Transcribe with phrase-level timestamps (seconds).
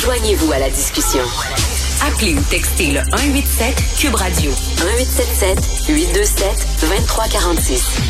[0.00, 1.22] Joignez-vous à la discussion.
[2.06, 8.00] Appelez ou textez le 187 Cube Radio 1877 827 2346.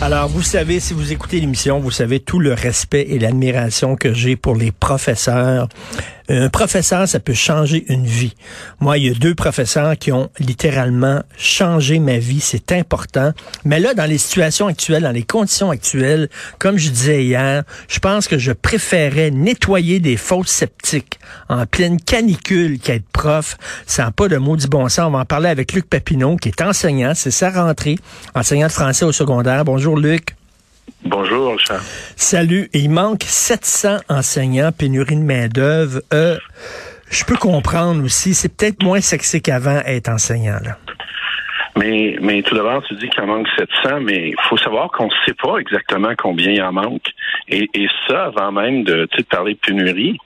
[0.00, 4.12] Alors, vous savez, si vous écoutez l'émission, vous savez tout le respect et l'admiration que
[4.12, 5.68] j'ai pour les professeurs.
[6.28, 8.34] Un professeur, ça peut changer une vie.
[8.80, 12.40] Moi, il y a deux professeurs qui ont littéralement changé ma vie.
[12.40, 13.32] C'est important.
[13.64, 17.98] Mais là, dans les situations actuelles, dans les conditions actuelles, comme je disais hier, je
[17.98, 23.56] pense que je préférais nettoyer des fausses sceptiques en pleine canicule qu'être prof.
[23.86, 25.06] Ça n'a pas de maudit bon sens.
[25.08, 27.12] On va en parler avec Luc Papineau, qui est enseignant.
[27.14, 27.98] C'est sa rentrée.
[28.34, 29.64] Enseignant de français au secondaire.
[29.64, 30.34] Bonjour, Luc.
[31.04, 31.80] Bonjour, Charles.
[32.16, 32.68] Salut.
[32.72, 36.00] Il manque 700 enseignants, pénurie de main-d'œuvre.
[36.12, 36.36] Euh,
[37.10, 38.34] je peux comprendre aussi.
[38.34, 40.78] C'est peut-être moins sexy qu'avant être enseignant, là.
[41.76, 45.06] Mais, mais tout d'abord, tu dis qu'il en manque 700, mais il faut savoir qu'on
[45.06, 47.10] ne sait pas exactement combien il en manque.
[47.48, 50.18] Et, et ça, avant même de, de parler de pénurie,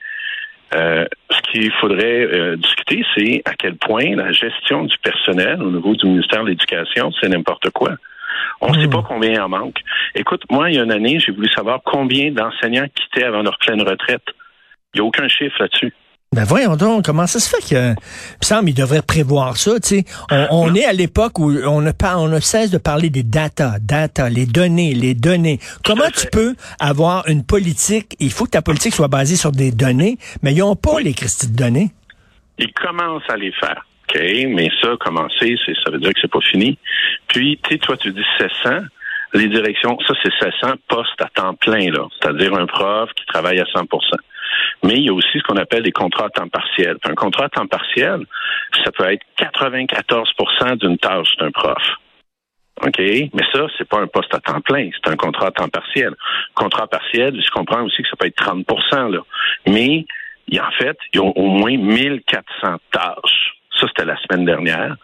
[0.75, 5.71] euh, ce qu'il faudrait euh, discuter, c'est à quel point la gestion du personnel au
[5.71, 7.93] niveau du ministère de l'Éducation, c'est n'importe quoi.
[8.61, 9.07] On ne sait pas hmm.
[9.09, 9.79] combien il en manque.
[10.15, 13.59] Écoute, moi, il y a une année, j'ai voulu savoir combien d'enseignants quittaient avant leur
[13.59, 14.25] pleine retraite.
[14.95, 15.93] Il n'y a aucun chiffre là-dessus.
[16.33, 17.93] Ben voyons donc, comment ça se fait que,
[18.43, 20.05] il semble, il devrait prévoir ça, tu sais.
[20.51, 24.29] On, est à l'époque où on ne, on ne cesse de parler des data, data,
[24.29, 25.61] les données, les données.
[25.85, 29.71] Comment tu peux avoir une politique, il faut que ta politique soit basée sur des
[29.71, 31.93] données, mais ils n'ont pas les cristaux de données.
[32.59, 33.87] Ils commencent à les faire.
[34.09, 36.79] OK, mais ça, commencer, c'est, ça veut dire que c'est pas fini.
[37.27, 38.85] Puis, tu sais, toi, tu dis 700.
[39.35, 42.07] Les directions, ça, c'est 700 postes à temps plein, là.
[42.21, 43.87] C'est-à-dire un prof qui travaille à 100%
[44.85, 46.97] Mais il y a aussi ce qu'on appelle des contrats à temps partiel.
[47.05, 48.21] un contrat à temps partiel,
[48.85, 51.83] ça peut être 94% d'une tâche d'un prof.
[52.83, 55.69] OK, mais ça, c'est pas un poste à temps plein, c'est un contrat à temps
[55.69, 56.15] partiel.
[56.55, 58.67] Contrat partiel, je comprends aussi que ça peut être 30
[59.11, 59.21] là.
[59.67, 60.05] Mais,
[60.53, 64.97] en fait, ils ont au moins 1400 tâches ça, c'était la semaine dernière,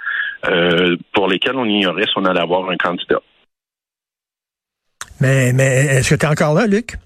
[0.49, 3.21] euh, pour lesquels on ignorait si on allait avoir un candidat.
[5.21, 6.97] Mais, mais est-ce que tu es encore là, Luc?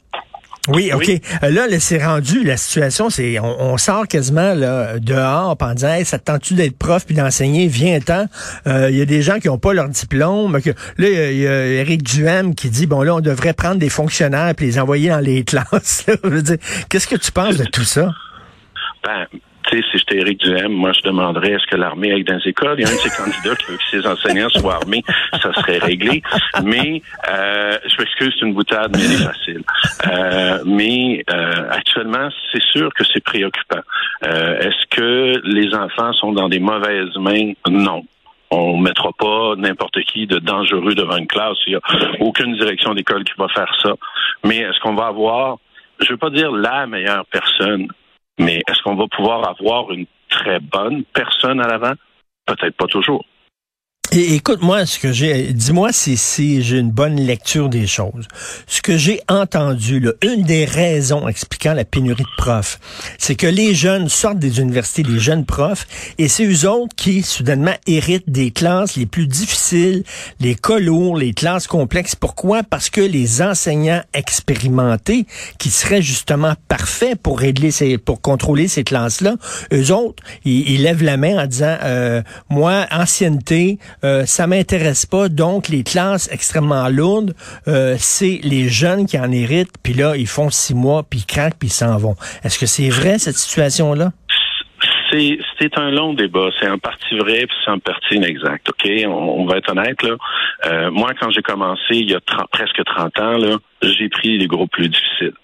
[0.68, 1.08] Oui, OK.
[1.42, 6.04] Euh, là, c'est rendu, la situation, c'est on, sort quasiment là, dehors en disant hey,
[6.04, 8.26] ça te tente-tu d'être prof puis d'enseigner, viens-t'en.
[8.66, 10.60] Euh, il y a des gens qui n'ont pas leur diplôme.
[10.60, 13.90] Que, là, il y, a Éric Duhem qui dit bon là, on devrait prendre des
[13.90, 16.06] fonctionnaires puis les envoyer dans les classes.
[16.88, 18.12] Qu'est-ce que tu penses de tout ça?
[19.04, 19.26] Ben,
[19.66, 22.50] tu sais, si j'étais Éric Duhem, moi, je demanderais est-ce que l'armée aille dans les
[22.50, 22.76] écoles?
[22.78, 25.02] Il y a un de ces candidats qui veut que ses enseignants soient armés.
[25.42, 26.22] Ça serait réglé.
[26.64, 29.62] Mais, euh, je m'excuse, c'est une boutade, mais elle est facile.
[30.06, 33.80] Euh, mais, euh, actuellement, c'est sûr que c'est préoccupant.
[34.24, 37.52] Euh, est-ce que les enfants sont dans des mauvaises mains?
[37.68, 38.04] Non.
[38.50, 41.58] On mettra pas n'importe qui de dangereux devant une classe.
[41.66, 41.80] Il n'y a
[42.20, 43.94] aucune direction d'école qui va faire ça.
[44.44, 45.56] Mais est-ce qu'on va avoir,
[46.00, 47.88] je veux pas dire la meilleure personne,
[48.38, 51.94] mais est-ce qu'on va pouvoir avoir une très bonne personne à l'avant?
[52.46, 53.24] Peut-être pas toujours.
[54.12, 58.28] Et écoute-moi, ce que j'ai, dis-moi si, si j'ai une bonne lecture des choses.
[58.68, 62.78] Ce que j'ai entendu, là, une des raisons expliquant la pénurie de profs,
[63.18, 67.22] c'est que les jeunes sortent des universités, les jeunes profs, et c'est eux autres qui,
[67.22, 70.04] soudainement, héritent des classes les plus difficiles,
[70.40, 72.14] les cas lourds, les classes complexes.
[72.14, 72.62] Pourquoi?
[72.62, 75.26] Parce que les enseignants expérimentés,
[75.58, 79.34] qui seraient justement parfaits pour régler ces, pour contrôler ces classes-là,
[79.72, 85.28] eux autres, ils, lèvent la main en disant, euh, moi, ancienneté, euh, ça m'intéresse pas.
[85.28, 87.34] Donc, les classes extrêmement lourdes,
[87.68, 91.26] euh, c'est les jeunes qui en héritent, puis là, ils font six mois, puis ils
[91.26, 92.16] craquent, puis ils s'en vont.
[92.44, 94.12] Est-ce que c'est vrai, cette situation-là?
[95.10, 96.48] C'est un long débat.
[96.60, 98.68] C'est en partie vrai, puis c'est en partie inexact.
[98.68, 98.90] OK?
[99.06, 100.16] On, va être honnête, là.
[100.66, 102.20] Euh, moi, quand j'ai commencé, il y a
[102.50, 105.34] presque 30 ans, là, j'ai pris les groupes plus difficiles.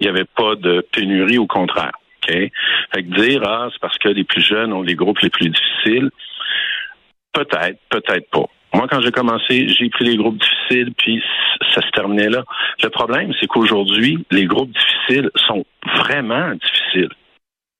[0.00, 1.92] Il n'y avait pas de pénurie, au contraire.
[2.22, 2.32] OK?
[2.32, 5.50] Fait que dire, ah, c'est parce que les plus jeunes ont les groupes les plus
[5.50, 6.10] difficiles,
[7.38, 8.46] Peut-être, peut-être pas.
[8.74, 11.22] Moi, quand j'ai commencé, j'ai pris les groupes difficiles, puis
[11.72, 12.44] ça se terminait là.
[12.82, 15.64] Le problème, c'est qu'aujourd'hui, les groupes difficiles sont
[15.98, 17.12] vraiment difficiles.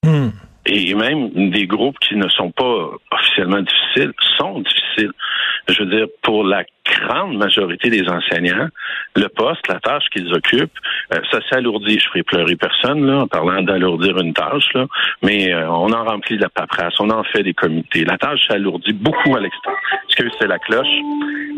[0.04, 0.30] Hmm.
[0.68, 5.12] Et même des groupes qui ne sont pas officiellement difficiles sont difficiles.
[5.68, 8.68] Je veux dire, pour la grande majorité des enseignants,
[9.16, 10.78] le poste, la tâche qu'ils occupent,
[11.12, 11.98] euh, ça s'alourdit.
[11.98, 14.86] Je ferai pleurer personne là, en parlant d'alourdir une tâche, là,
[15.22, 18.04] mais euh, on en remplit de la paperasse, on en fait des comités.
[18.04, 19.80] La tâche s'alourdit beaucoup à l'extérieur.
[20.08, 20.86] Est-ce que c'est la cloche?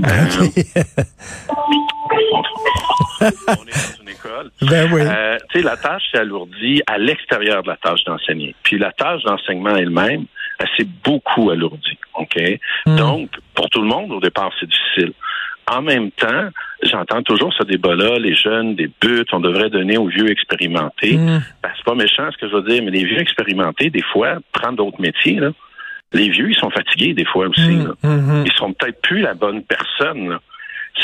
[0.06, 0.62] Euh,
[3.48, 4.50] on est dans une école.
[4.62, 5.02] Ben oui.
[5.50, 8.54] tu sais, la tâche s'alourdit à l'extérieur de la tâche d'enseigner.
[8.62, 10.24] Puis la tâche d'enseignement elle-même,
[10.58, 11.98] elle s'est beaucoup alourdie.
[12.14, 12.36] OK?
[12.86, 12.96] Hmm.
[12.96, 15.12] Donc, pour tout le monde, au départ, c'est difficile.
[15.70, 16.50] en même temps,
[16.82, 21.16] j'entends toujours ce débat-là, les jeunes, des buts, on devrait donner aux vieux expérimentés.
[21.16, 21.42] Mm.
[21.62, 24.38] Ben, c'est pas méchant ce que je veux dire, mais les vieux expérimentés, des fois,
[24.52, 25.38] prennent d'autres métiers.
[25.38, 25.50] Là.
[26.12, 27.70] Les vieux, ils sont fatigués des fois aussi.
[27.70, 27.94] Mm.
[28.02, 28.42] Mm-hmm.
[28.46, 30.38] Ils sont peut-être plus la bonne personne.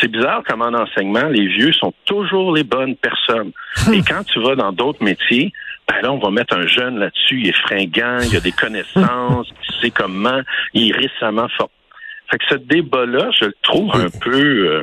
[0.00, 3.53] C'est bizarre comme en enseignement, les vieux sont toujours les bonnes personnes.
[3.93, 5.53] Et quand tu vas dans d'autres métiers,
[5.88, 9.49] ben là, on va mettre un jeune là-dessus, il est fringant, il a des connaissances,
[9.69, 10.41] il sait comment,
[10.75, 11.71] il est récemment fort.
[12.31, 14.83] Fait que ce débat-là, je le trouve un peu euh,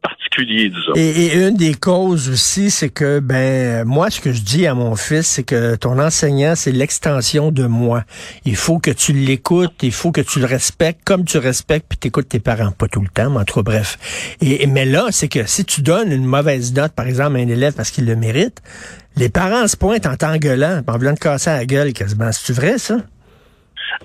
[0.00, 0.92] particulier, disons.
[0.96, 4.96] Et, une des causes aussi, c'est que, ben, moi, ce que je dis à mon
[4.96, 8.04] fils, c'est que ton enseignant, c'est l'extension de moi.
[8.44, 11.98] Il faut que tu l'écoutes, il faut que tu le respectes comme tu respectes, puis
[11.98, 12.70] t'écoutes tes parents.
[12.72, 14.36] Pas tout le temps, mais en tout cas, bref.
[14.40, 17.48] Et, mais là, c'est que si tu donnes une mauvaise note, par exemple, à un
[17.48, 18.62] élève parce qu'il le mérite,
[19.16, 22.30] les parents se pointent en t'engueulant, en voulant te casser la gueule quasiment.
[22.32, 22.96] C'est vrai, ça?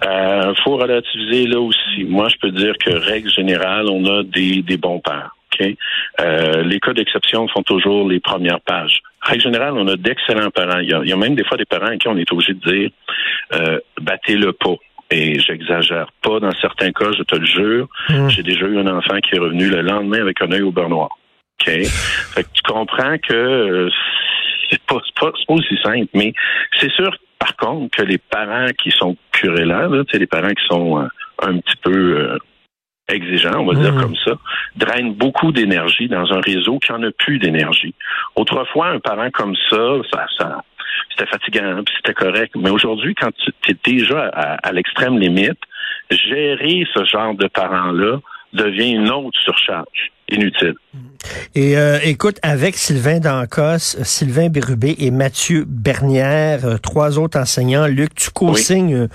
[0.03, 2.03] Euh, faut relativiser là aussi.
[2.07, 5.34] Moi, je peux dire que règle générale, on a des, des bons pères.
[5.61, 9.01] Euh, les cas d'exception font toujours les premières pages.
[9.21, 10.79] Règle générale, on a d'excellents parents.
[10.79, 12.89] Il y, a, même des fois des parents à qui on est obligé de dire
[13.53, 14.75] euh, battez-le pas.
[15.11, 17.87] Et j'exagère pas dans certains cas, je te le jure.
[18.09, 18.29] Mmh.
[18.29, 20.89] J'ai déjà eu un enfant qui est revenu le lendemain avec un œil au beurre
[20.89, 21.09] noir.
[21.61, 21.67] OK?
[21.67, 23.89] Fait que tu comprends que euh,
[24.69, 26.33] c'est pas, pas, pas, aussi simple, mais
[26.79, 30.99] c'est sûr par contre que les parents qui sont querellants, là, les parents qui sont
[30.99, 31.07] euh,
[31.43, 32.37] un petit peu
[33.07, 34.01] exigeants, on va dire mmh.
[34.01, 34.31] comme ça,
[34.75, 37.93] drainent beaucoup d'énergie dans un réseau qui en a plus d'énergie.
[38.35, 40.61] Autrefois, un parent comme ça, ça, ça
[41.09, 42.55] c'était fatigant, puis c'était correct.
[42.55, 45.59] Mais aujourd'hui, quand tu es déjà à, à l'extrême limite,
[46.09, 48.19] gérer ce genre de parents-là
[48.53, 50.75] devient une autre surcharge inutile.
[51.55, 57.87] Et euh, écoute, avec Sylvain Dancos, Sylvain Bérubé et Mathieu Bernière, euh, trois autres enseignants,
[57.87, 59.07] Luc, tu co-signes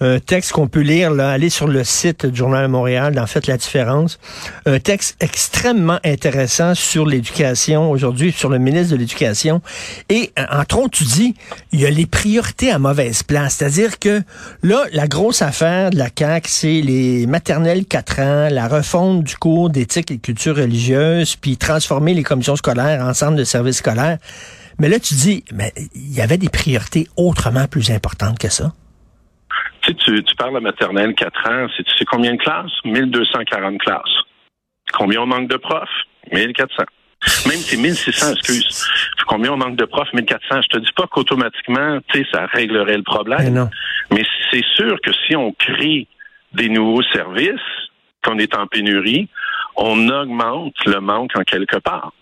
[0.00, 3.18] euh, un texte qu'on peut lire, là, aller sur le site du Journal de Montréal,
[3.18, 4.18] en fait, la différence.
[4.66, 9.60] Un texte extrêmement intéressant sur l'éducation aujourd'hui, sur le ministre de l'Éducation.
[10.08, 11.34] Et entre autres, tu dis,
[11.72, 13.56] il y a les priorités à mauvaise place.
[13.56, 14.22] C'est-à-dire que
[14.62, 19.36] là, la grosse affaire de la CAQ, c'est les maternelles 4 ans, la refonte du
[19.36, 24.18] cours d'éthique et culture religieuse, puis transformer les commissions scolaires en centres de services scolaires.
[24.78, 28.72] Mais là, tu dis, mais il y avait des priorités autrement plus importantes que ça.
[29.82, 32.70] Tu, sais, tu, parles de maternelle 4 ans, tu sais combien de classes?
[32.84, 34.02] 1240 classes.
[34.92, 35.88] Combien on manque de profs?
[36.32, 36.84] 1400.
[37.46, 38.86] Même si 1600, excuse.
[39.26, 40.12] Combien on manque de profs?
[40.12, 40.62] 1400.
[40.62, 43.40] Je te dis pas qu'automatiquement, tu sais, ça réglerait le problème.
[43.44, 43.70] Mais, non.
[44.12, 46.06] mais c'est sûr que si on crée
[46.52, 47.60] des nouveaux services,
[48.24, 49.28] qu'on est en pénurie,
[49.78, 52.12] on augmente le manque en quelque part.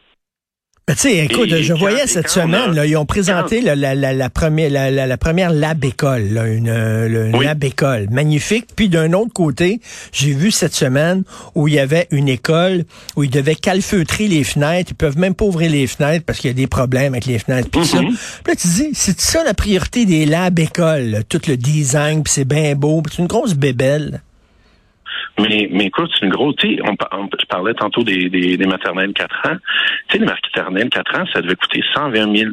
[0.88, 4.30] Ben, tu sais, écoute, je voyais cette semaine, là, ils ont présenté la, la, la,
[4.30, 8.66] première, la, première lab école, une, lab école, magnifique.
[8.76, 9.80] Puis d'un autre côté,
[10.12, 11.24] j'ai vu cette semaine
[11.56, 12.84] où il y avait une école
[13.16, 14.92] où ils devaient calfeutrer les fenêtres.
[14.92, 17.40] Ils peuvent même pas ouvrir les fenêtres parce qu'il y a des problèmes avec les
[17.40, 17.68] fenêtres.
[17.68, 17.98] Puis ça.
[17.98, 18.46] Mm-hmm.
[18.46, 22.44] Là, tu dis, c'est ça la priorité des lab écoles, tout le design, puis c'est
[22.44, 24.20] bien beau, c'est une grosse bébelle.
[25.38, 26.54] Mais, mais écoute, c'est une grosse.
[26.84, 29.56] On, on, je parlais tantôt des, des, des maternelles 4 ans.
[30.08, 32.50] Tu sais, les maternelles 4 ans, ça devait coûter 120 000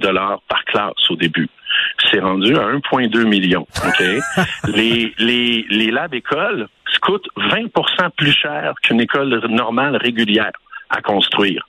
[0.47, 1.49] par classe au début.
[2.11, 3.61] C'est rendu à 1,2 million.
[3.61, 4.03] OK?
[4.75, 6.67] les, les, les labs écoles
[7.03, 10.51] coûtent 20% plus cher qu'une école normale régulière
[10.89, 11.67] à construire.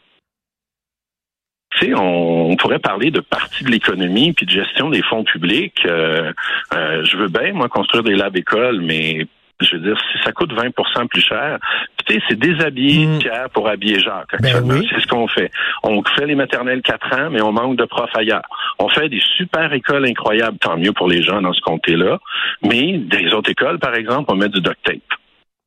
[1.73, 5.85] Tu sais, on, pourrait parler de partie de l'économie puis de gestion des fonds publics.
[5.87, 6.33] Euh,
[6.73, 9.27] euh, je veux bien, moi, construire des labs écoles, mais
[9.61, 11.59] je veux dire, si ça coûte 20% plus cher,
[12.07, 13.19] tu sais, c'est déshabiller mmh.
[13.19, 14.41] Pierre pour habiller Jacques.
[14.41, 15.51] Ben c'est ce qu'on fait.
[15.83, 18.43] On fait les maternelles 4 ans, mais on manque de profs ailleurs.
[18.79, 22.19] On fait des super écoles incroyables, tant mieux pour les gens dans ce comté-là.
[22.63, 24.99] Mais des autres écoles, par exemple, on met du duct tape.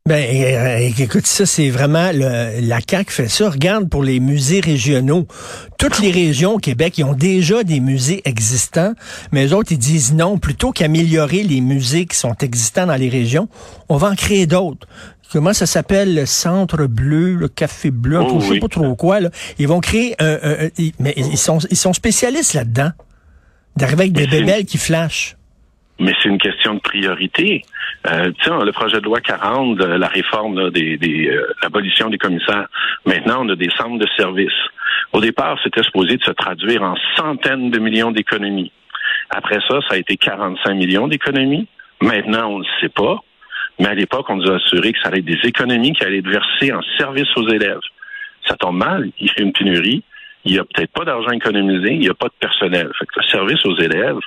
[0.08, 3.50] Ben, euh, écoute, ça, c'est vraiment le, la CAQ fait ça.
[3.50, 5.28] Regarde pour les musées régionaux.
[5.78, 8.94] Toutes les régions au Québec, ils ont déjà des musées existants,
[9.34, 10.38] mais les autres, ils disent non.
[10.38, 13.50] Plutôt qu'améliorer les musées qui sont existants dans les régions,
[13.90, 14.88] on va en créer d'autres.
[15.34, 16.16] Comment ça s'appelle?
[16.16, 19.20] Le centre bleu, le café bleu, oh, je sais pas trop quoi.
[19.20, 19.30] Là.
[19.60, 20.70] Ils vont créer un,
[21.02, 22.92] mais ils sont ils sont spécialistes là-dedans.
[23.76, 25.38] D'arriver avec des bébelles qui flashent
[26.00, 27.64] mais c'est une question de priorité.
[28.06, 28.32] Euh,
[28.64, 32.68] le projet de loi 40, la réforme des, des euh, l'abolition des commissaires.
[33.06, 34.52] Maintenant, on a des centres de services.
[35.14, 38.72] Au départ, c'était supposé de se traduire en centaines de millions d'économies.
[39.30, 41.68] Après ça, ça a été 45 millions d'économies.
[42.02, 43.20] Maintenant, on ne sait pas.
[43.80, 46.20] Mais à l'époque, on nous a assuré que ça allait être des économies qui allaient
[46.20, 47.80] être versées en service aux élèves.
[48.48, 50.04] Ça tombe mal, il fait une pénurie,
[50.46, 52.90] il n'y a peut-être pas d'argent économisé, il n'y a pas de personnel.
[52.98, 54.18] Fait que le service aux élèves,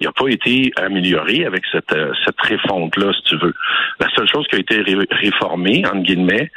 [0.00, 3.54] il n'a pas été amélioré avec cette, euh, cette réfonte-là, si tu veux.
[4.00, 6.50] La seule chose qui a été réformée, entre guillemets,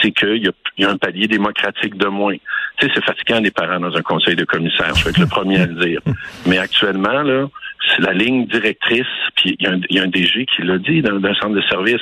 [0.00, 2.36] c'est qu'il y, a un palier démocratique de moins.
[2.78, 5.26] Tu sais, c'est fatigant des parents dans un conseil de commissaire, je vais être le
[5.26, 6.00] premier à le dire.
[6.46, 7.46] Mais actuellement, là,
[7.86, 9.06] c'est la ligne directrice,
[9.36, 12.00] puis il y, a un DG qui l'a dit dans, centre de service.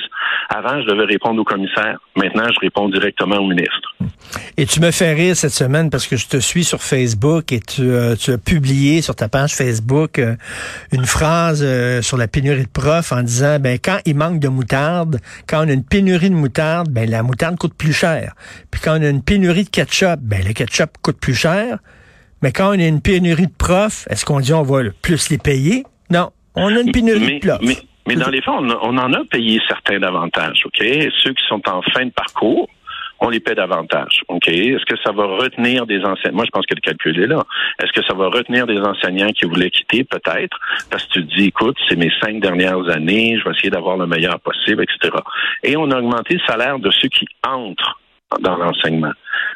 [0.48, 1.98] Avant, je devais répondre au commissaire.
[2.16, 3.94] Maintenant, je réponds directement au ministre.
[4.56, 7.60] Et tu me fais rire cette semaine parce que je te suis sur Facebook et
[7.60, 10.34] tu, euh, as publié sur ta page Facebook euh,
[10.92, 14.48] une phrase euh, sur la pénurie de profs en disant ben quand il manque de
[14.48, 18.34] moutarde, quand on a une pénurie de moutarde, ben la moutarde coûte plus cher.
[18.70, 21.78] Puis quand on a une pénurie de ketchup, ben le ketchup coûte plus cher.
[22.42, 25.38] Mais quand on a une pénurie de profs, est-ce qu'on dit on va plus les
[25.38, 25.84] payer?
[26.10, 26.30] Non.
[26.54, 27.82] On a une pénurie de profs.
[28.08, 30.78] Mais, dans les faits, on, en a payé certains davantage, OK?
[31.24, 32.68] Ceux qui sont en fin de parcours,
[33.20, 34.22] on les paie davantage.
[34.28, 34.48] OK?
[34.48, 36.36] Est-ce que ça va retenir des enseignants?
[36.36, 37.44] Moi, je pense que le calcul est là.
[37.82, 40.04] Est-ce que ça va retenir des enseignants qui voulaient quitter?
[40.04, 40.58] Peut-être.
[40.90, 43.96] Parce que tu te dis, écoute, c'est mes cinq dernières années, je vais essayer d'avoir
[43.96, 45.16] le meilleur possible, etc.
[45.62, 47.98] Et on a augmenté le salaire de ceux qui entrent
[48.40, 49.12] dans l'enseignement.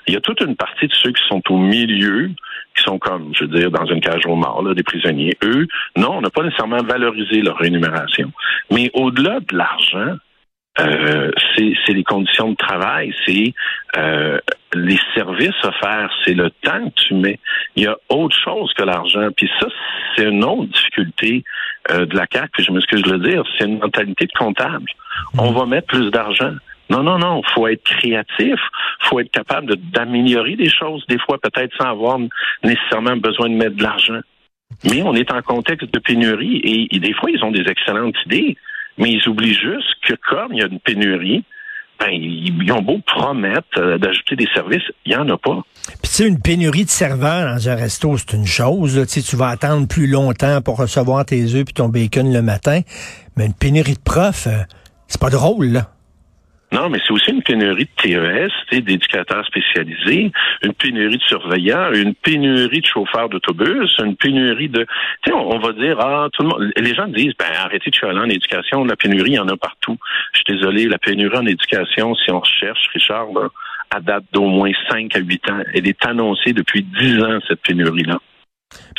[0.06, 2.30] Il y a toute une partie de ceux qui sont au milieu,
[2.76, 5.36] qui sont comme, je veux dire, dans une cage aux morts, là, des prisonniers.
[5.42, 8.32] Eux, non, on n'a pas nécessairement valorisé leur rémunération.
[8.70, 10.16] Mais au-delà de l'argent,
[10.78, 13.52] euh, c'est les conditions de travail, c'est
[13.98, 14.38] euh,
[14.72, 17.38] les services offerts, c'est le temps que tu mets.
[17.76, 19.28] Il y a autre chose que l'argent.
[19.36, 19.66] Puis ça,
[20.14, 21.44] c'est une autre difficulté
[21.90, 24.86] euh, de la CAQ, puis je m'excuse de le dire, c'est une mentalité de comptable.
[25.38, 26.54] On va mettre plus d'argent.
[26.90, 27.40] Non, non, non.
[27.54, 28.58] faut être créatif.
[29.00, 32.18] faut être capable d'améliorer des choses, des fois peut-être sans avoir
[32.64, 34.20] nécessairement besoin de mettre de l'argent.
[34.84, 38.56] Mais on est en contexte de pénurie et, des fois, ils ont des excellentes idées,
[38.98, 41.44] mais ils oublient juste que comme il y a une pénurie,
[41.98, 45.60] ben, ils ont beau promettre euh, d'ajouter des services, il n'y en a pas.
[45.86, 49.06] Puis tu sais, une pénurie de serveurs dans un resto, c'est une chose.
[49.06, 52.80] Tu vas attendre plus longtemps pour recevoir tes œufs puis ton bacon le matin.
[53.36, 54.62] Mais une pénurie de profs, euh,
[55.08, 55.90] c'est pas drôle, là.
[56.72, 60.30] Non, mais c'est aussi une pénurie de TES, d'éducateurs spécialisés,
[60.62, 64.86] une pénurie de surveillants, une pénurie de chauffeurs d'autobus, une pénurie de...
[65.24, 66.72] Tu sais, on, va dire, ah, tout le monde...
[66.76, 69.56] Les gens disent, ben arrêtez de chialer en éducation, la pénurie, il y en a
[69.56, 69.98] partout.
[70.32, 73.26] Je suis désolé, la pénurie en éducation, si on recherche, Richard,
[73.90, 75.62] à date d'au moins 5 à 8 ans.
[75.74, 78.18] Elle est annoncée depuis 10 ans, cette pénurie-là.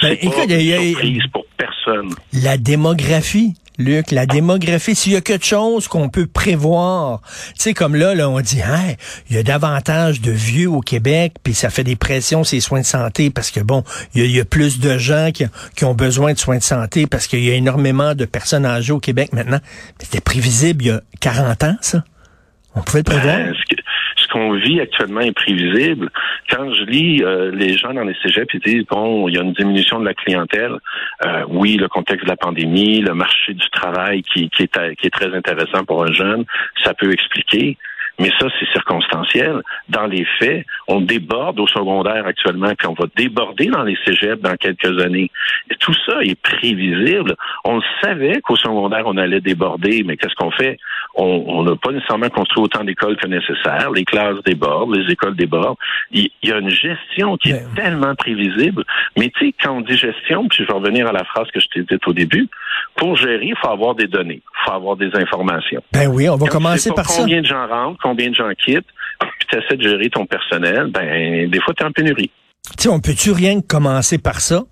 [0.01, 1.23] Ben, écoute, il y a...
[1.31, 2.09] pour personne.
[2.33, 3.53] La démographie.
[3.81, 8.15] Luc, la démographie, s'il y a quelque chose qu'on peut prévoir, tu sais, comme là,
[8.15, 8.95] là, on dit, hein,
[9.29, 12.81] il y a davantage de vieux au Québec, puis ça fait des pressions les soins
[12.81, 13.83] de santé, parce que bon,
[14.13, 17.43] il y, a, plus de gens qui, ont besoin de soins de santé, parce qu'il
[17.43, 19.59] y a énormément de personnes âgées au Québec maintenant.
[19.99, 22.03] C'était prévisible il y a 40 ans, ça?
[22.75, 23.37] On pouvait le prévoir?
[23.37, 23.53] Ben,
[24.31, 26.09] qu'on vit actuellement est prévisible.
[26.49, 29.41] Quand je lis euh, les gens dans les cégeps, ils disent bon, il y a
[29.41, 30.77] une diminution de la clientèle.
[31.25, 35.83] Euh, oui, le contexte de la pandémie, le marché du travail qui, est très intéressant
[35.85, 36.45] pour un jeune,
[36.83, 37.77] ça peut expliquer.
[38.21, 39.63] Mais ça, c'est circonstanciel.
[39.89, 44.41] Dans les faits, on déborde au secondaire actuellement, puis on va déborder dans les cégeps
[44.41, 45.31] dans quelques années.
[45.71, 47.35] Et tout ça est prévisible.
[47.65, 50.77] On savait qu'au secondaire, on allait déborder, mais qu'est-ce qu'on fait?
[51.15, 53.89] On n'a pas nécessairement construit autant d'écoles que nécessaire.
[53.91, 55.77] Les classes débordent, les écoles débordent.
[56.11, 58.83] Il, y a une gestion qui est tellement prévisible.
[59.17, 61.59] Mais tu sais, quand on dit gestion, puis je vais revenir à la phrase que
[61.59, 62.47] je t'ai dite au début,
[62.95, 65.81] pour gérer, il faut avoir des données, il faut avoir des informations.
[65.91, 67.21] Ben oui, on va commencer par ça.
[67.21, 68.85] Combien de gens rentrent, combien de gens quittent,
[69.19, 72.31] puis tu essaies de gérer ton personnel, ben des fois tu es en pénurie.
[72.77, 74.63] Tu sais, on peut-tu rien commencer par ça?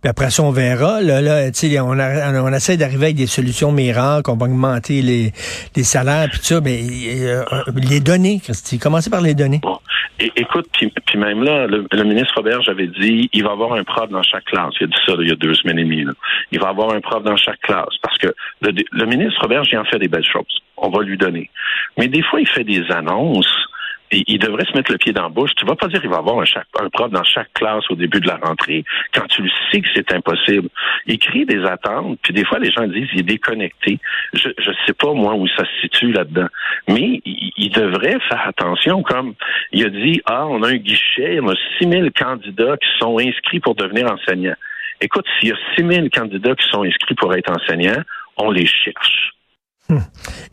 [0.00, 1.00] Puis après ça, on verra.
[1.00, 1.50] Là, là,
[1.82, 5.32] on, on essaie d'arriver avec des solutions miracles, on va augmenter les,
[5.74, 6.60] les salaires, puis ça.
[6.60, 6.82] Mais
[7.20, 7.42] euh,
[7.74, 9.60] les données, Christy, commencez par les données.
[9.60, 9.78] Bon.
[10.20, 14.22] écoute, puis, même là, le, ministre Robert, j'avais dit, il va avoir un prof dans
[14.22, 14.72] chaque classe.
[14.80, 16.04] Il a dit ça il y a deux semaines et demie.
[16.52, 17.96] Il va avoir un prof dans chaque classe.
[18.00, 18.28] Parce que
[18.62, 20.62] le, le ministre Robert, j'ai en fait des belles choses.
[20.76, 21.50] On va lui donner.
[21.96, 23.52] Mais des fois, il fait des annonces
[24.10, 25.50] il devrait se mettre le pied dans la bouche.
[25.56, 28.20] Tu vas pas dire qu'il va avoir un, chaque, prof dans chaque classe au début
[28.20, 30.68] de la rentrée quand tu le sais que c'est impossible.
[31.06, 33.98] Il crée des attentes, puis des fois les gens disent il est déconnecté.
[34.32, 36.48] Je je sais pas moi où ça se situe là-dedans,
[36.88, 39.34] mais il, devrait faire attention comme
[39.72, 43.60] il a dit ah on a un guichet, on a 6000 candidats qui sont inscrits
[43.60, 44.56] pour devenir enseignants.
[45.00, 48.02] Écoute, s'il y a 6000 candidats qui sont inscrits pour être enseignants,
[48.36, 49.32] on les cherche.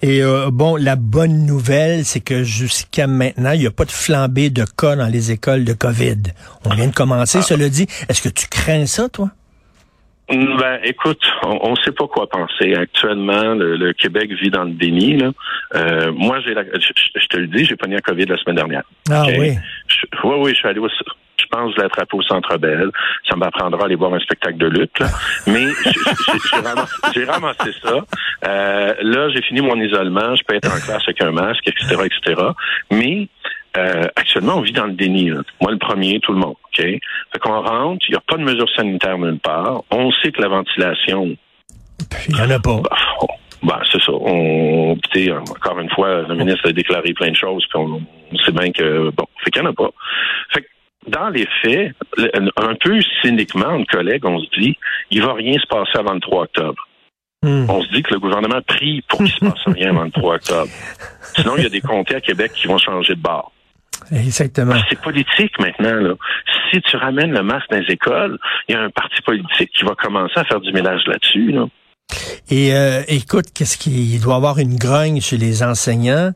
[0.02, 3.92] Et euh, bon, la bonne nouvelle, c'est que jusqu'à maintenant, il n'y a pas de
[3.92, 6.22] flambée de cas dans les écoles de COVID.
[6.66, 7.44] On vient de commencer, ah.
[7.44, 7.88] cela dit.
[8.08, 9.30] Est-ce que tu crains ça, toi?
[10.30, 12.74] Hmm, ben, écoute, on ne sait pas quoi penser.
[12.74, 15.18] Actuellement, le, Québec vit dans le déni.
[15.18, 15.32] Là.
[15.76, 18.84] Euh, moi, j'ai je, te le dis, j'ai pogné la COVID la semaine dernière.
[19.12, 19.52] Ah oui.
[20.24, 20.88] oui, oui, je suis allé au,
[21.46, 22.90] Je pense attrapé au Centre Bell.
[23.30, 25.00] Ça m'apprendra à aller voir un spectacle de lutte.
[25.48, 25.68] Mais
[27.14, 28.06] j'ai ramassé, ça.
[28.48, 30.36] Euh, là, j'ai fini mon isolement.
[30.36, 32.42] Je peux être en classe avec un masque, etc., etc.
[32.92, 33.28] Mais
[33.78, 35.32] euh, actuellement, on vit dans le déni.
[35.62, 36.56] Moi, le premier, tout le monde.
[36.66, 36.78] OK?
[36.82, 39.84] Fait qu'on rentre, il n'y a pas de mesures sanitaires nulle part.
[39.92, 41.36] On sait que la ventilation...
[42.28, 42.82] Il n'y en a pas.
[42.82, 42.98] Bah,
[43.66, 44.12] bah, c'est ça.
[44.12, 44.96] On,
[45.50, 48.02] encore une fois, le ministre a déclaré plein de choses, puis on,
[48.46, 49.90] sait bien que, bon, fait qu'il n'y en a pas.
[50.54, 50.68] Fait que,
[51.08, 51.94] dans les faits,
[52.58, 54.78] un peu cyniquement, un collègue, on se dit,
[55.12, 56.88] il va rien se passer avant le 3 octobre.
[57.44, 57.70] Hmm.
[57.70, 60.36] On se dit que le gouvernement prie pour qu'il se passe rien avant le 3
[60.36, 60.72] octobre.
[61.36, 63.52] Sinon, il y a des comtés à Québec qui vont changer de bord.
[64.12, 64.76] Exactement.
[64.90, 65.94] C'est politique maintenant.
[65.94, 66.14] Là.
[66.72, 69.86] Si tu ramènes le masque dans les écoles, il y a un parti politique qui
[69.86, 71.52] va commencer à faire du ménage là-dessus.
[71.52, 71.66] Là.
[72.50, 76.32] Et euh, écoute, qu'est-ce qu'il doit y avoir une grogne chez les enseignants?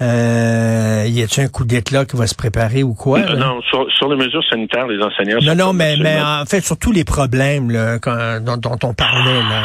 [0.00, 3.20] Euh, y a-t-il un coup d'éclat qui va se préparer ou quoi?
[3.20, 5.38] Non, sur, les mesures sanitaires, les enseignants.
[5.42, 7.98] Non, non, mais, mais en fait, sur tous les problèmes là,
[8.40, 9.40] dont, dont, on parlait.
[9.40, 9.64] Là,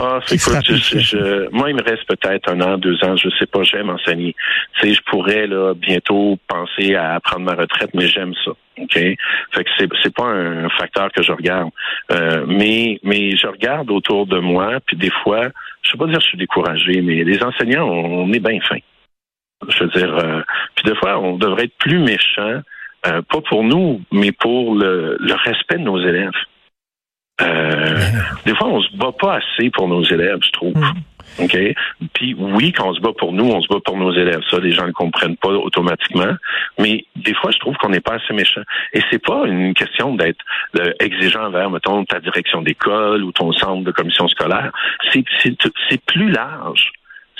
[0.00, 3.64] ah, c'est je, moi, il me reste peut-être un an, deux ans, je sais pas,
[3.64, 4.34] j'aime enseigner.
[4.74, 8.52] Tu sais, je pourrais là bientôt penser à prendre ma retraite, mais j'aime ça.
[8.80, 8.94] OK?
[8.94, 11.70] Fait que c'est, c'est pas un facteur que je regarde.
[12.12, 15.48] Euh, mais, mais je regarde autour de moi, puis des fois,
[15.82, 18.78] je sais pas dire que je suis découragé, mais les enseignants, on, est bien fin.
[19.68, 20.42] Je veux dire, euh,
[20.76, 22.60] puis des fois, on devrait être plus méchant,
[23.06, 26.30] euh, pas pour nous, mais pour le, le respect de nos élèves.
[27.40, 27.96] Euh,
[28.46, 30.76] des fois, on se bat pas assez pour nos élèves, je trouve.
[30.76, 30.94] Mm.
[31.40, 31.56] OK?
[32.14, 34.40] Puis oui, quand on se bat pour nous, on se bat pour nos élèves.
[34.50, 36.34] Ça, les gens ne comprennent pas automatiquement.
[36.78, 38.62] Mais des fois, je trouve qu'on n'est pas assez méchant.
[38.92, 40.44] Et c'est pas une question d'être
[40.80, 44.72] euh, exigeant envers, mettons, ta direction d'école ou ton centre de commission scolaire.
[45.12, 46.92] C'est plus large.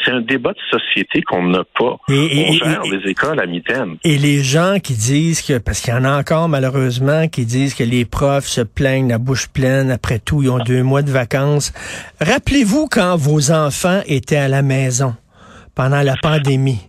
[0.04, 1.96] C'est un débat de société qu'on n'a pas.
[2.08, 3.96] Et, on gère des écoles à mi-terme.
[4.04, 7.74] Et les gens qui disent que, parce qu'il y en a encore malheureusement, qui disent
[7.74, 11.10] que les profs se plaignent la bouche pleine, après tout, ils ont deux mois de
[11.10, 11.72] vacances.
[12.20, 15.14] Rappelez-vous quand vos enfants étaient à la maison
[15.74, 16.80] pendant la pandémie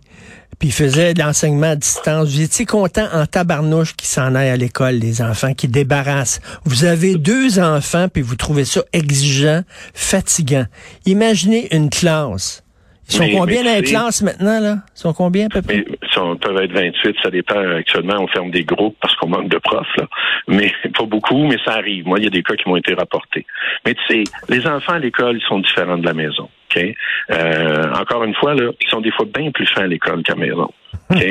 [0.60, 2.28] puis faisaient de l'enseignement à distance.
[2.28, 6.40] Vous étiez content en tabarnouche qu'ils s'en aillent à l'école, les enfants, qui débarrassent.
[6.64, 9.62] Vous avez deux enfants, puis vous trouvez ça exigeant,
[9.94, 10.66] fatigant.
[11.06, 12.62] Imaginez une classe
[13.10, 14.76] ils sont combien dans les classes maintenant, là?
[14.96, 15.84] Ils sont combien à peu près?
[15.84, 17.58] ils peuvent être 28, ça dépend.
[17.76, 20.06] Actuellement, on ferme des groupes parce qu'on manque de profs, là.
[20.48, 22.06] Mais pas beaucoup, mais ça arrive.
[22.06, 23.46] Moi, il y a des cas qui m'ont été rapportés.
[23.84, 26.48] Mais tu sais, les enfants à l'école, ils sont différents de la maison.
[26.70, 26.84] OK?
[27.30, 30.34] Euh, encore une fois, là, ils sont des fois bien plus fins à l'école qu'à
[30.34, 30.70] la maison.
[31.10, 31.24] OK?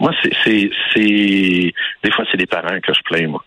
[0.00, 1.72] moi, c'est, c'est, c'est,
[2.02, 3.44] des fois, c'est des parents que je plains, moi.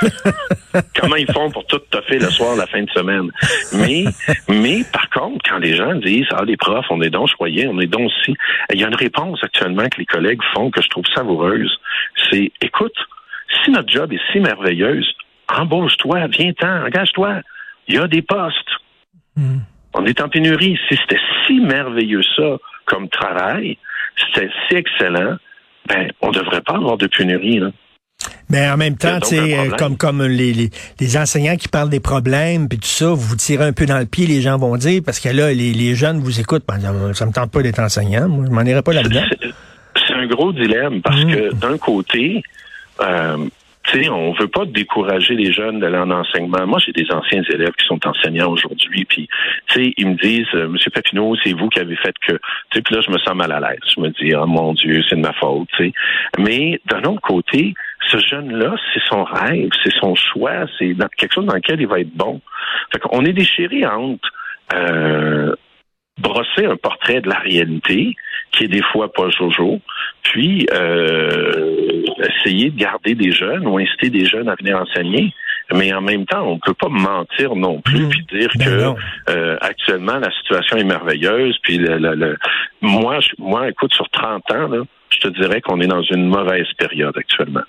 [1.00, 3.30] Comment ils font pour tout toffer le soir, la fin de semaine?
[3.72, 4.04] Mais,
[4.48, 7.78] mais par contre, quand les gens disent, ah, les profs, on est donc choyés, on
[7.80, 8.36] est donc aussi,
[8.72, 11.78] il y a une réponse actuellement que les collègues font que je trouve savoureuse.
[12.30, 12.96] C'est, écoute,
[13.62, 15.06] si notre job est si merveilleuse,
[15.48, 17.40] embauche-toi, viens-t'en, engage-toi.
[17.88, 18.70] Il y a des postes.
[19.36, 19.58] Hmm.
[19.94, 20.78] On est en pénurie.
[20.88, 23.78] Si c'était si merveilleux ça comme travail,
[24.16, 25.36] c'était si excellent,
[25.86, 27.70] ben, on devrait pas avoir de pénurie, là.
[28.50, 32.68] Mais en même temps, tu sais, comme comme les, les, enseignants qui parlent des problèmes
[32.68, 35.02] puis tout ça, vous vous tirez un peu dans le pied, les gens vont dire,
[35.04, 36.78] parce que là, les, les jeunes vous écoutent, ben,
[37.14, 39.24] ça me tente pas d'être enseignant, moi, je m'en irais pas là-dedans.
[40.06, 41.34] C'est un gros dilemme parce mmh.
[41.34, 42.42] que d'un côté,
[43.00, 43.48] euh,
[43.84, 46.66] tu sais, on veut pas décourager les jeunes d'aller en enseignement.
[46.66, 49.28] Moi, j'ai des anciens élèves qui sont enseignants aujourd'hui, puis
[49.68, 52.38] tu sais, ils me disent, euh, Monsieur Papineau, c'est vous qui avez fait que, tu
[52.72, 53.80] sais, puis là, je me sens mal à l'aise.
[53.94, 55.92] Je me dis, oh mon Dieu, c'est de ma faute, tu sais.
[56.38, 61.46] Mais d'un autre côté, ce jeune-là, c'est son rêve, c'est son choix, c'est quelque chose
[61.46, 62.40] dans lequel il va être bon.
[62.92, 64.28] Fait qu'on est déchiré entre
[64.74, 65.54] euh,
[66.18, 68.14] brosser un portrait de la réalité,
[68.52, 69.80] qui est des fois pas jojo,
[70.22, 75.34] puis euh, essayer de garder des jeunes ou inciter des jeunes à venir enseigner.
[75.72, 78.08] Mais en même temps, on peut pas mentir non plus mmh.
[78.10, 81.56] puis dire ben que euh, actuellement la situation est merveilleuse.
[81.62, 82.36] Puis le, le,
[82.82, 86.70] moi, moi, écoute, sur 30 ans, là, je te dirais qu'on est dans une mauvaise
[86.78, 87.62] période actuellement.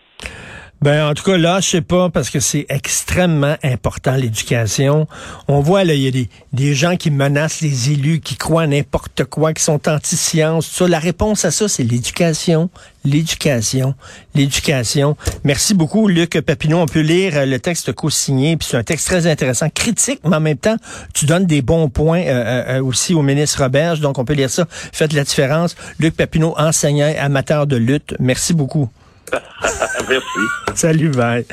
[0.81, 5.07] Ben, en tout cas, là, je sais pas, parce que c'est extrêmement important, l'éducation.
[5.47, 8.67] On voit, là, il y a des, des, gens qui menacent les élus, qui croient
[8.67, 10.88] n'importe quoi, qui sont anti-science, ça.
[10.88, 12.69] La réponse à ça, c'est l'éducation,
[13.05, 13.95] l'éducation,
[14.35, 15.15] l'éducation.
[15.43, 16.79] Merci beaucoup, Luc Papineau.
[16.79, 20.35] On peut lire euh, le texte co-signé, puis c'est un texte très intéressant, critique, mais
[20.35, 20.75] en même temps,
[21.13, 24.49] tu donnes des bons points euh, euh, aussi au ministre Roberge, donc on peut lire
[24.49, 24.67] ça.
[24.69, 25.75] Faites la différence.
[25.99, 28.13] Luc Papineau, enseignant, amateur de lutte.
[28.19, 28.89] Merci beaucoup.
[30.75, 31.45] Salut, bye.